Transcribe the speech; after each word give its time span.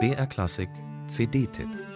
BR 0.00 0.26
Klassik 0.26 0.70
CD-Tipp 1.08 1.93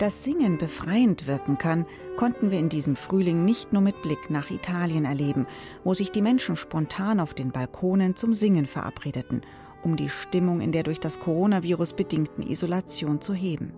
Dass 0.00 0.24
Singen 0.24 0.56
befreiend 0.56 1.26
wirken 1.26 1.58
kann, 1.58 1.84
konnten 2.16 2.50
wir 2.50 2.58
in 2.58 2.70
diesem 2.70 2.96
Frühling 2.96 3.44
nicht 3.44 3.74
nur 3.74 3.82
mit 3.82 4.00
Blick 4.00 4.30
nach 4.30 4.50
Italien 4.50 5.04
erleben, 5.04 5.46
wo 5.84 5.92
sich 5.92 6.10
die 6.10 6.22
Menschen 6.22 6.56
spontan 6.56 7.20
auf 7.20 7.34
den 7.34 7.52
Balkonen 7.52 8.16
zum 8.16 8.32
Singen 8.32 8.64
verabredeten, 8.64 9.42
um 9.82 9.96
die 9.96 10.08
Stimmung 10.08 10.62
in 10.62 10.72
der 10.72 10.84
durch 10.84 11.00
das 11.00 11.20
Coronavirus 11.20 11.92
bedingten 11.92 12.48
Isolation 12.48 13.20
zu 13.20 13.34
heben. 13.34 13.74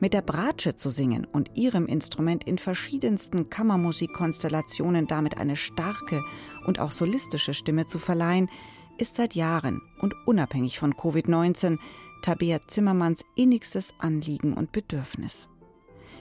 Mit 0.00 0.14
der 0.14 0.22
Bratsche 0.22 0.74
zu 0.74 0.90
singen 0.90 1.28
und 1.30 1.56
ihrem 1.56 1.86
Instrument 1.86 2.42
in 2.42 2.58
verschiedensten 2.58 3.50
Kammermusikkonstellationen 3.50 5.06
damit 5.06 5.38
eine 5.38 5.54
starke 5.54 6.24
und 6.66 6.80
auch 6.80 6.90
solistische 6.90 7.54
Stimme 7.54 7.86
zu 7.86 8.00
verleihen, 8.00 8.50
ist 8.98 9.14
seit 9.14 9.36
Jahren 9.36 9.80
und 10.00 10.12
unabhängig 10.26 10.80
von 10.80 10.92
Covid-19 10.94 11.78
Tabea 12.20 12.60
Zimmermanns 12.66 13.24
innigstes 13.34 13.94
Anliegen 13.98 14.54
und 14.54 14.72
Bedürfnis. 14.72 15.48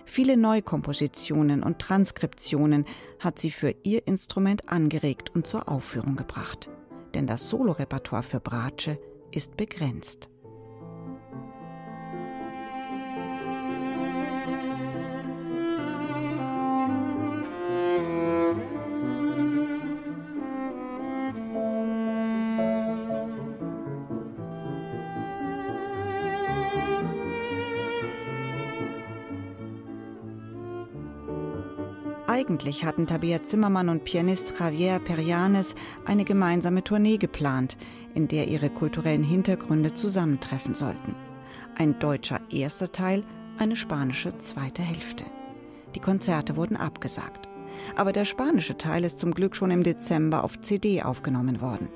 Viele 0.06 0.38
Neukompositionen 0.38 1.62
und 1.62 1.80
Transkriptionen 1.80 2.86
hat 3.20 3.38
sie 3.38 3.52
für 3.52 3.76
ihr 3.84 4.08
Instrument 4.08 4.68
angeregt 4.70 5.36
und 5.36 5.46
zur 5.46 5.70
Aufführung 5.70 6.16
gebracht. 6.16 6.70
Denn 7.14 7.28
das 7.28 7.50
Solorepertoire 7.50 8.24
für 8.24 8.40
Bratsche 8.40 9.00
ist 9.32 9.56
begrenzt. 9.56 10.30
Eigentlich 32.30 32.86
hatten 32.86 33.08
Tabea 33.08 33.42
Zimmermann 33.42 33.90
und 33.90 34.04
Pianist 34.04 34.60
Javier 34.60 35.00
Perianes 35.00 35.74
eine 36.06 36.26
gemeinsame 36.26 36.84
Tournee 36.84 37.18
geplant, 37.18 37.76
in 38.14 38.28
der 38.28 38.48
ihre 38.48 38.70
kulturellen 38.70 39.24
Hintergründe 39.24 39.96
zusammentreffen 39.96 40.76
sollten. 40.76 41.16
Ein 41.76 41.98
deutscher 41.98 42.40
erster 42.52 42.92
Teil, 42.92 43.24
eine 43.58 43.76
spanische 43.76 44.38
zweite 44.38 44.84
Hälfte. 44.84 45.24
Die 45.96 46.00
Konzerte 46.00 46.56
wurden 46.56 46.78
abgesagt. 46.78 47.50
Aber 47.96 48.12
der 48.12 48.26
spanische 48.26 48.78
Teil 48.78 49.06
ist 49.06 49.20
zum 49.20 49.34
Glück 49.34 49.56
schon 49.56 49.72
im 49.72 49.82
Dezember 49.82 50.44
auf 50.44 50.62
CD 50.62 51.02
aufgenommen 51.02 51.62
worden. 51.62 51.90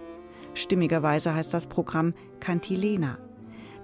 Stimmigerweise 0.55 1.35
heißt 1.35 1.53
das 1.53 1.67
Programm 1.67 2.15
Cantilena. 2.39 3.19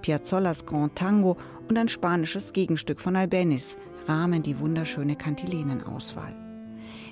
Piazzolas 0.02 0.66
Grand 0.66 0.96
Tango 0.96 1.36
und 1.68 1.78
ein 1.78 1.88
spanisches 1.88 2.52
Gegenstück 2.52 2.98
von 2.98 3.14
Albeniz 3.14 3.76
rahmen 4.10 4.42
die 4.42 4.58
wunderschöne 4.58 5.14
Kantilenenauswahl. 5.14 6.34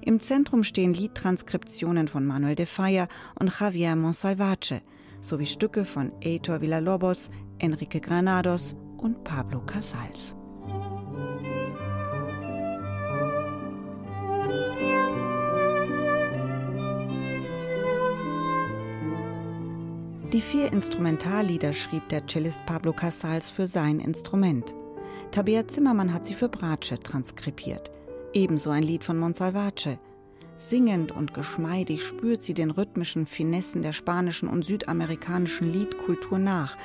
Im 0.04 0.18
Zentrum 0.18 0.64
stehen 0.64 0.94
Liedtranskriptionen 0.94 2.08
von 2.08 2.26
Manuel 2.26 2.56
de 2.56 2.66
Falla 2.66 3.06
und 3.38 3.52
Javier 3.60 3.94
Monsalvace 3.94 4.82
sowie 5.20 5.46
Stücke 5.46 5.84
von 5.84 6.12
Heitor 6.24 6.60
Villalobos, 6.60 7.30
Enrique 7.58 8.00
Granados 8.00 8.74
und 8.96 9.22
Pablo 9.22 9.60
Casals. 9.60 10.34
Die 20.32 20.40
vier 20.40 20.72
Instrumentallieder 20.72 21.72
schrieb 21.72 22.08
der 22.10 22.26
Cellist 22.26 22.64
Pablo 22.66 22.92
Casals 22.92 23.50
für 23.50 23.66
sein 23.66 23.98
Instrument. 23.98 24.74
Tabea 25.30 25.66
Zimmermann 25.68 26.12
hat 26.12 26.26
sie 26.26 26.34
für 26.34 26.48
Bratsche 26.48 26.98
transkribiert. 26.98 27.90
Ebenso 28.32 28.70
ein 28.70 28.82
Lied 28.82 29.04
von 29.04 29.18
Monsalvace. 29.18 29.98
Singend 30.56 31.12
und 31.12 31.34
geschmeidig 31.34 32.04
spürt 32.04 32.42
sie 32.42 32.54
den 32.54 32.70
rhythmischen 32.70 33.26
Finessen 33.26 33.82
der 33.82 33.92
spanischen 33.92 34.48
und 34.48 34.64
südamerikanischen 34.64 35.72
Liedkultur 35.72 36.38
nach 36.38 36.76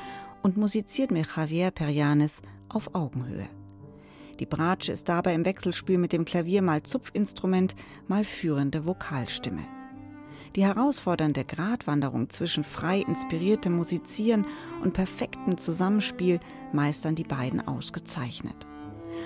und 0.43 0.57
musiziert 0.57 1.11
mit 1.11 1.27
Javier 1.35 1.71
Perianes 1.71 2.41
auf 2.69 2.93
Augenhöhe. 2.93 3.49
Die 4.39 4.45
Bratsche 4.45 4.91
ist 4.91 5.09
dabei 5.09 5.33
im 5.33 5.45
Wechselspiel 5.45 5.97
mit 5.97 6.13
dem 6.13 6.25
Klavier 6.25 6.61
mal 6.61 6.83
Zupfinstrument, 6.83 7.75
mal 8.07 8.23
führende 8.23 8.85
Vokalstimme. 8.85 9.61
Die 10.55 10.63
herausfordernde 10.63 11.45
Gratwanderung 11.45 12.29
zwischen 12.29 12.63
frei 12.63 12.99
inspiriertem 12.99 13.73
Musizieren 13.75 14.45
und 14.83 14.93
perfektem 14.93 15.57
Zusammenspiel 15.57 16.39
meistern 16.71 17.15
die 17.15 17.23
beiden 17.23 17.67
ausgezeichnet. 17.67 18.67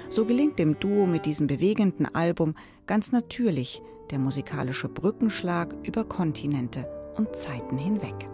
So 0.10 0.26
gelingt 0.26 0.58
dem 0.58 0.80
Duo 0.80 1.06
mit 1.06 1.26
diesem 1.26 1.48
bewegenden 1.48 2.14
Album 2.14 2.56
ganz 2.86 3.12
natürlich 3.12 3.82
der 4.10 4.20
musikalische 4.20 4.88
Brückenschlag 4.88 5.76
über 5.84 6.06
Kontinente 6.06 6.88
und 7.18 7.36
Zeiten 7.36 7.78
hinweg. 7.78 8.30